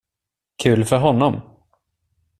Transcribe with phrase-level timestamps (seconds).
[0.63, 1.41] Kul för honom.